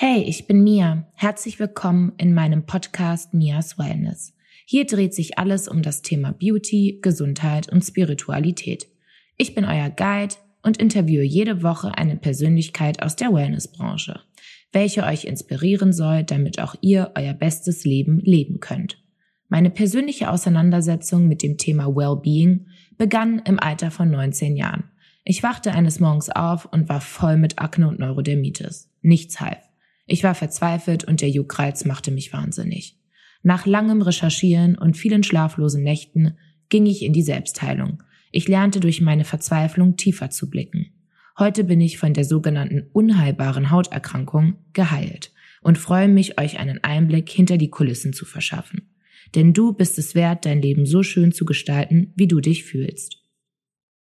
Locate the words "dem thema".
21.42-21.88